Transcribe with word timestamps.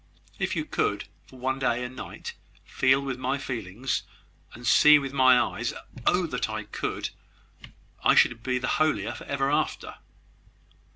If 0.39 0.55
you 0.55 0.65
could, 0.65 1.03
for 1.27 1.37
one 1.37 1.59
day 1.59 1.83
and 1.83 1.95
night, 1.95 2.33
feel 2.65 3.01
with 3.03 3.19
my 3.19 3.37
feelings, 3.37 4.01
and 4.55 4.65
see 4.65 4.97
through 4.97 5.11
my 5.11 5.39
eyes." 5.39 5.75
"Oh, 6.07 6.25
that 6.25 6.49
I 6.49 6.63
could! 6.63 7.11
I 8.03 8.15
should 8.15 8.41
be 8.41 8.57
the 8.57 8.65
holier 8.81 9.11
for 9.13 9.25
ever 9.25 9.51
after?" 9.51 9.97